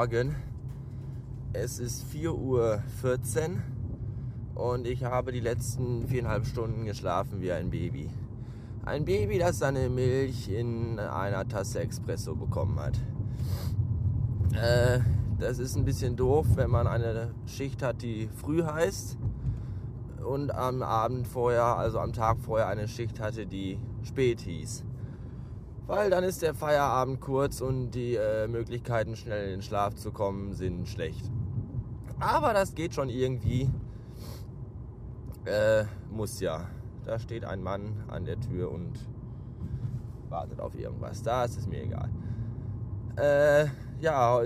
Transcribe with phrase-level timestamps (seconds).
[0.00, 0.34] Morgen.
[1.52, 2.82] Es ist 4.14 Uhr
[4.54, 8.08] und ich habe die letzten viereinhalb Stunden geschlafen wie ein Baby.
[8.86, 12.98] Ein Baby, das seine Milch in einer Tasse Espresso bekommen hat.
[14.54, 15.00] Äh,
[15.38, 19.18] das ist ein bisschen doof, wenn man eine Schicht hat, die früh heißt
[20.26, 24.82] und am Abend vorher, also am Tag vorher, eine Schicht hatte, die spät hieß.
[25.90, 30.12] Weil dann ist der Feierabend kurz und die äh, Möglichkeiten, schnell in den Schlaf zu
[30.12, 31.28] kommen, sind schlecht.
[32.20, 33.68] Aber das geht schon irgendwie.
[35.46, 36.68] Äh, muss ja.
[37.04, 38.92] Da steht ein Mann an der Tür und
[40.28, 41.24] wartet auf irgendwas.
[41.24, 42.08] Da ist es mir egal.
[43.16, 43.66] Äh,
[44.00, 44.40] ja,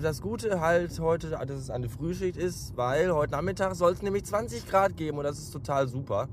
[0.00, 4.24] das Gute halt heute, dass es eine Frühschicht ist, weil heute Nachmittag soll es nämlich
[4.24, 6.30] 20 Grad geben und das ist total super.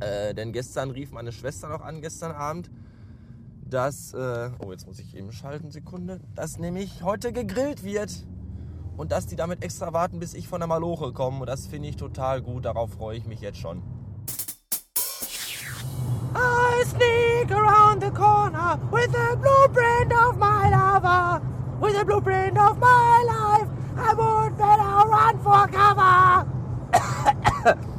[0.00, 2.70] Äh, denn gestern rief meine Schwester noch an, gestern Abend,
[3.70, 8.26] dass, äh, oh jetzt muss ich eben schalten, Sekunde, dass nämlich heute gegrillt wird
[8.96, 11.88] und dass die damit extra warten, bis ich von der Maloche komme und das finde
[11.88, 13.82] ich total gut, darauf freue ich mich jetzt schon.
[16.34, 21.40] I sneak around the corner with the blueprint of my lover.
[21.80, 26.46] With the blueprint of my life, I would better run for cover.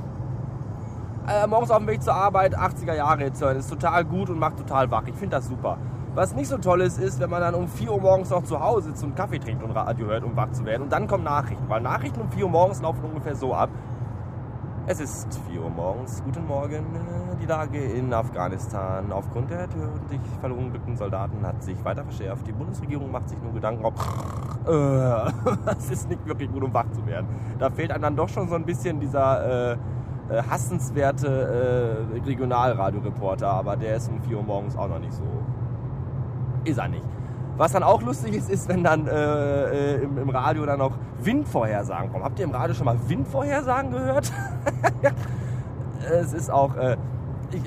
[1.30, 4.40] äh, morgens auf dem Weg zur Arbeit 80er Jahre jetzt hören, ist total gut und
[4.40, 5.04] macht total wach.
[5.06, 5.78] Ich finde das super.
[6.16, 8.60] Was nicht so toll ist, ist, wenn man dann um 4 Uhr morgens noch zu
[8.60, 10.84] Hause sitzt und Kaffee trinkt und Radio hört, um wach zu werden.
[10.84, 11.70] Und dann kommen Nachrichten.
[11.70, 13.70] Weil Nachrichten um 4 Uhr morgens laufen ungefähr so ab.
[14.88, 16.24] Es ist 4 Uhr morgens.
[16.26, 16.84] Guten Morgen.
[17.40, 22.48] Die Lage in Afghanistan aufgrund der tödlich verunglückten Soldaten hat sich weiter verschärft.
[22.48, 23.94] Die Bundesregierung macht sich nur Gedanken, ob
[24.68, 25.32] äh,
[25.66, 27.28] das ist nicht wirklich gut, um wach zu werden.
[27.60, 29.78] Da fehlt einem dann doch schon so ein bisschen dieser äh,
[30.30, 35.24] äh, hassenswerte äh, Regionalradioreporter, aber der ist um 4 Uhr morgens auch noch nicht so.
[36.66, 37.06] Ist er nicht.
[37.58, 40.94] Was dann auch lustig ist, ist, wenn dann äh, äh, im, im, Radio dann noch
[41.22, 42.24] Windvorhersagen kommen.
[42.24, 44.32] Habt ihr im Radio schon mal Windvorhersagen gehört?
[46.10, 46.76] es ist auch.
[46.78, 46.96] Äh,
[47.52, 47.64] ich,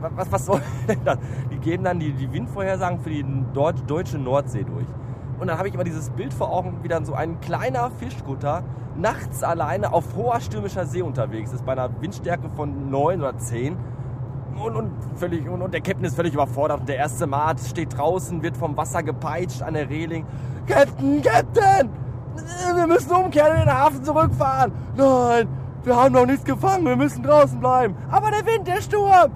[0.00, 1.18] was, was soll denn das?
[1.50, 4.86] Die geben dann die, die Windvorhersagen für die Deutsch, deutsche Nordsee durch.
[5.40, 8.62] Und dann habe ich immer dieses Bild vor Augen, wie dann so ein kleiner Fischkutter
[8.96, 13.76] nachts alleine auf hoher stürmischer See unterwegs ist, bei einer Windstärke von 9 oder 10
[14.60, 16.88] und, und, völlig, und, und der Captain ist völlig überfordert.
[16.88, 20.26] Der erste Mart steht draußen, wird vom Wasser gepeitscht an der Reling.
[20.66, 21.90] Captain, Captain!
[22.74, 24.72] Wir müssen umkehren in den Hafen zurückfahren.
[24.96, 25.48] Nein,
[25.84, 27.94] wir haben noch nichts gefangen, wir müssen draußen bleiben.
[28.10, 29.32] Aber der Wind, der Sturm!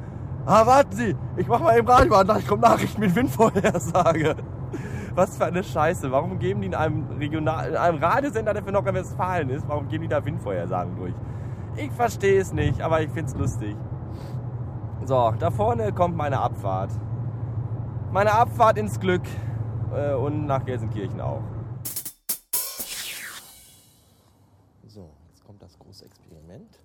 [0.47, 4.37] Ah, warten Sie, ich mach mal eben Radio an, gleich kommt Nachricht mit Windvorhersage.
[5.16, 6.12] Was für eine Scheiße.
[6.12, 10.03] Warum geben die in einem, Regional, in einem Radiosender, der für Nordrhein-Westfalen ist, warum geben
[10.03, 11.15] die da Windvorhersagen durch?
[11.75, 13.75] Ich verstehe es nicht, aber ich finde es lustig.
[15.06, 16.91] So, da vorne kommt meine Abfahrt.
[18.12, 19.22] Meine Abfahrt ins Glück
[19.94, 21.43] äh, und nach Gelsenkirchen auch.
[24.87, 26.78] So, jetzt kommt das große Experiment.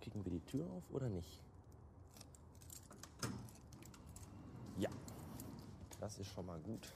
[0.00, 1.38] Kriegen wir die Tür auf oder nicht?
[4.78, 4.88] Ja,
[6.00, 6.88] das ist schon mal gut.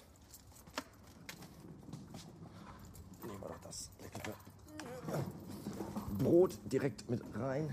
[3.28, 4.34] Nehmen wir doch das leckere
[6.18, 7.72] Brot direkt mit rein.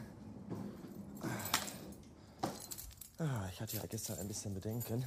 [3.17, 5.05] Ah, ich hatte ja gestern ein bisschen Bedenken,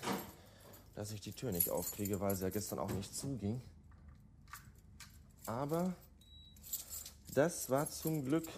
[0.94, 3.60] dass ich die Tür nicht aufkriege, weil sie ja gestern auch nicht zuging.
[5.44, 5.94] Aber
[7.34, 8.48] das war zum Glück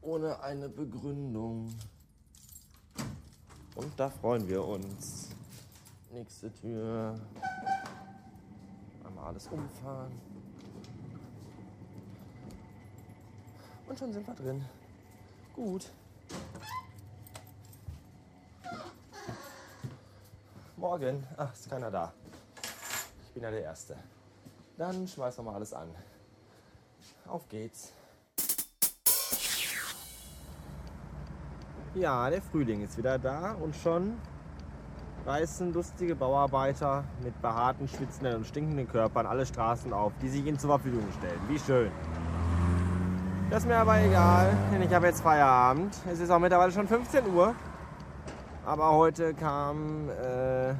[0.00, 1.72] ohne eine Begründung.
[3.76, 5.28] Und da freuen wir uns.
[6.10, 7.18] Nächste Tür.
[9.04, 10.31] Einmal alles umfahren.
[13.92, 14.64] Und schon sind wir drin.
[15.54, 15.90] Gut.
[20.78, 21.26] Morgen.
[21.36, 22.10] Ach, ist keiner da.
[23.26, 23.98] Ich bin ja der Erste.
[24.78, 25.94] Dann schmeißen wir mal alles an.
[27.26, 27.92] Auf geht's.
[31.94, 34.18] Ja, der Frühling ist wieder da und schon
[35.26, 40.58] reißen lustige Bauarbeiter mit behaarten, schwitzenden und stinkenden Körpern alle Straßen auf, die sich ihnen
[40.58, 41.40] zur Verfügung stellen.
[41.46, 41.92] Wie schön.
[43.52, 45.94] Das ist mir aber egal, denn ich habe jetzt Feierabend.
[46.10, 47.54] Es ist auch mittlerweile schon 15 Uhr.
[48.64, 50.72] Aber heute kam äh,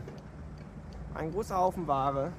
[1.14, 2.32] ein großer Haufen Ware.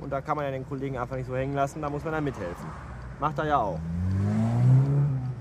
[0.00, 2.14] Und da kann man ja den Kollegen einfach nicht so hängen lassen, da muss man
[2.14, 2.64] dann mithelfen.
[3.20, 3.78] Macht er ja auch.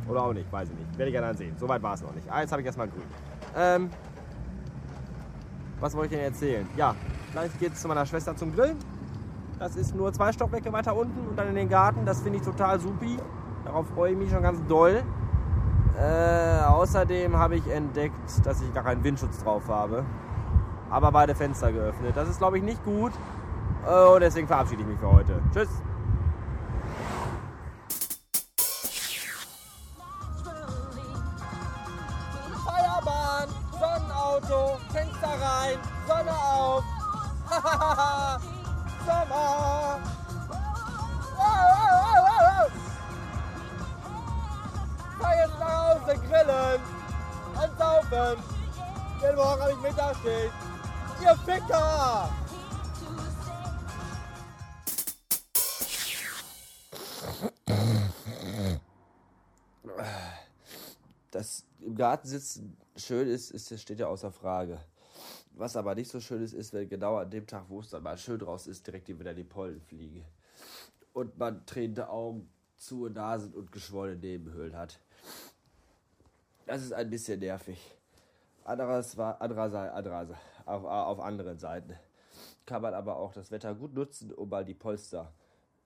[0.10, 0.98] Oder auch nicht, weiß ich nicht.
[0.98, 1.56] Werde ich ja dann sehen.
[1.58, 2.30] Soweit war es noch nicht.
[2.30, 3.04] Ah, jetzt habe ich erstmal grün.
[3.56, 3.90] Ähm,
[5.80, 6.68] was wollte ich denn erzählen?
[6.76, 6.96] Ja,
[7.32, 8.76] gleich geht es zu meiner Schwester zum Grill.
[9.58, 12.06] Das ist nur zwei Stockwerke weiter unten und dann in den Garten.
[12.06, 13.18] Das finde ich total supi.
[13.70, 15.04] Darauf freue ich mich schon ganz doll.
[15.96, 20.04] Äh, außerdem habe ich entdeckt, dass ich gar keinen Windschutz drauf habe.
[20.90, 22.18] Aber beide Fenster geöffnet.
[22.18, 23.12] Das ist, glaube ich, nicht gut.
[23.86, 25.40] Und deswegen verabschiede ich mich für heute.
[25.54, 25.70] Tschüss.
[32.66, 35.78] Feierbahn, Sonnenauto, Fenster rein,
[36.08, 36.84] Sonne auf.
[39.06, 40.09] Sommer.
[46.10, 46.82] Hause grillen
[47.54, 48.44] und saufen.
[49.22, 50.54] Denn morgen habe ich Mittagsschicht.
[51.22, 52.30] Ihr Ficker!
[61.32, 64.80] Dass im Garten sitzen schön ist, ist, steht ja außer Frage.
[65.52, 68.04] Was aber nicht so schön ist, ist, wenn genau an dem Tag, wo es dann
[68.04, 70.26] mal schön raus ist, direkt wieder die Pollen fliegen.
[71.14, 75.00] Und man tränende Augen, zu und Nasen und geschwollene Nebenhöhlen hat.
[76.70, 77.80] Das ist ein bisschen nervig.
[78.64, 81.98] Anderes war, andererseits, andererseits, auf, auf anderen Seiten
[82.68, 85.34] kann man aber auch das Wetter gut nutzen, um mal die Polster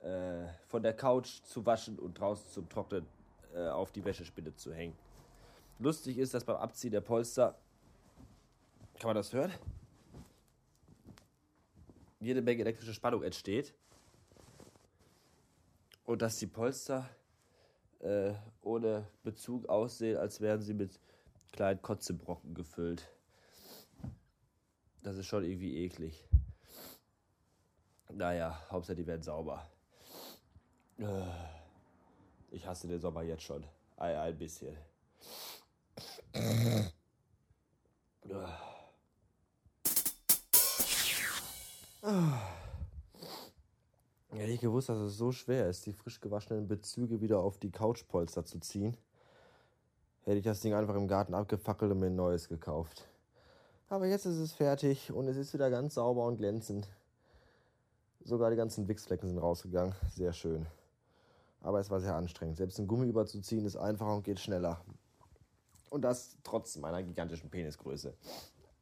[0.01, 3.07] äh, von der Couch zu waschen und draußen zum Trocknen
[3.55, 4.93] äh, auf die Wäschespinne zu hängen.
[5.79, 7.57] Lustig ist, dass beim Abziehen der Polster,
[8.99, 9.53] kann man das hören?
[12.19, 13.73] Jede Menge elektrische Spannung entsteht.
[16.03, 17.09] Und dass die Polster
[18.03, 20.99] äh, ohne Bezug aussehen, als wären sie mit
[21.51, 23.09] kleinen Kotzebrocken gefüllt.
[25.01, 26.23] Das ist schon irgendwie eklig.
[28.09, 29.67] Naja, Hauptsache die werden sauber.
[30.97, 31.25] Äh,
[32.51, 33.63] ich hasse den Sommer jetzt schon.
[33.97, 34.77] Ein, ein bisschen.
[44.35, 47.71] Hätte ich gewusst, dass es so schwer ist, die frisch gewaschenen Bezüge wieder auf die
[47.71, 48.97] Couchpolster zu ziehen,
[50.23, 53.07] hätte ich das Ding einfach im Garten abgefackelt und mir ein neues gekauft.
[53.89, 56.87] Aber jetzt ist es fertig und es ist wieder ganz sauber und glänzend.
[58.23, 59.93] Sogar die ganzen Wichsflecken sind rausgegangen.
[60.09, 60.65] Sehr schön.
[61.61, 62.57] Aber es war sehr anstrengend.
[62.57, 64.81] Selbst ein Gummi überzuziehen ist einfacher und geht schneller.
[65.91, 68.15] Und das trotz meiner gigantischen Penisgröße.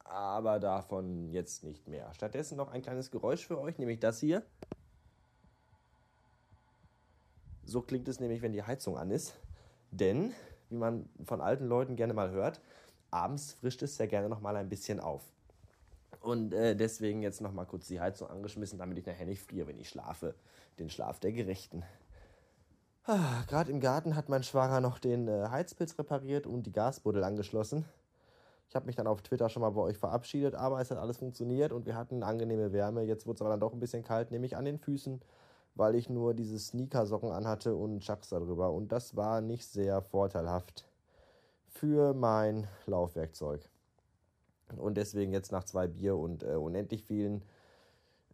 [0.06, 2.14] Aber davon jetzt nicht mehr.
[2.14, 4.44] Stattdessen noch ein kleines Geräusch für euch, nämlich das hier.
[7.72, 9.34] So klingt es nämlich, wenn die Heizung an ist.
[9.92, 10.34] Denn,
[10.70, 12.60] wie man von alten Leuten gerne mal hört,
[13.12, 15.22] abends frischt es sehr gerne noch mal ein bisschen auf.
[16.20, 19.68] Und äh, deswegen jetzt noch mal kurz die Heizung angeschmissen, damit ich nachher nicht friere,
[19.68, 20.36] wenn ich schlafe.
[20.80, 21.84] Den Schlaf der Gerechten.
[23.06, 27.24] Ah, Gerade im Garten hat mein Schwager noch den äh, Heizpilz repariert und die Gasbuddel
[27.24, 27.86] angeschlossen.
[28.68, 31.20] Ich habe mich dann auf Twitter schon mal bei euch verabschiedet, aber es hat alles
[31.20, 33.04] funktioniert und wir hatten angenehme Wärme.
[33.04, 35.22] Jetzt wurde es aber dann doch ein bisschen kalt, nämlich an den Füßen,
[35.82, 38.72] weil ich nur diese Sneakersocken anhatte und Chucks darüber.
[38.72, 40.86] Und das war nicht sehr vorteilhaft
[41.70, 43.68] für mein Laufwerkzeug.
[44.78, 47.42] Und deswegen jetzt nach zwei Bier und äh, unendlich vielen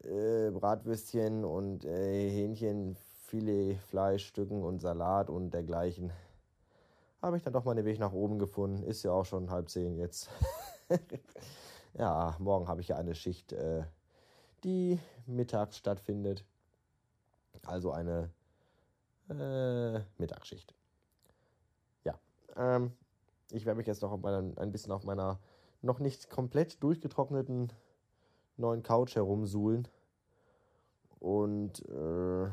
[0.03, 2.97] äh, Bratwürstchen und äh, Hähnchen,
[3.27, 6.11] Filet, Fleischstücken und Salat und dergleichen
[7.21, 8.83] habe ich dann doch mal den Weg nach oben gefunden.
[8.83, 10.29] Ist ja auch schon halb zehn jetzt.
[11.93, 13.85] ja, morgen habe ich ja eine Schicht, äh,
[14.65, 16.43] die mittags stattfindet.
[17.65, 18.29] Also eine
[19.29, 20.73] äh, Mittagsschicht.
[22.03, 22.19] Ja,
[22.55, 22.91] ähm,
[23.51, 25.39] ich werde mich jetzt noch ein bisschen auf meiner
[25.81, 27.71] noch nicht komplett durchgetrockneten
[28.57, 29.87] neuen Couch herumsuhlen.
[31.19, 32.49] Und äh,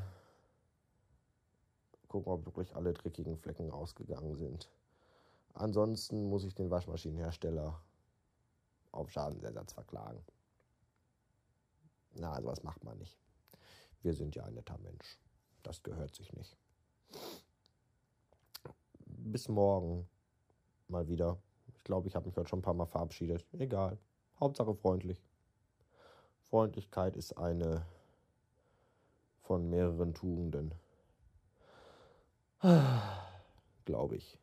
[2.08, 4.70] gucken, ob wirklich alle dreckigen Flecken rausgegangen sind.
[5.52, 7.80] Ansonsten muss ich den Waschmaschinenhersteller
[8.92, 10.24] auf Schadensersatz verklagen.
[12.14, 13.18] Na, sowas macht man nicht.
[14.04, 15.18] Wir sind ja ein netter Mensch.
[15.62, 16.58] Das gehört sich nicht.
[19.06, 20.06] Bis morgen
[20.88, 21.38] mal wieder.
[21.68, 23.46] Ich glaube, ich habe mich heute schon ein paar Mal verabschiedet.
[23.52, 23.98] Egal.
[24.38, 25.24] Hauptsache freundlich.
[26.42, 27.86] Freundlichkeit ist eine
[29.40, 30.74] von mehreren Tugenden.
[33.86, 34.38] Glaube ich.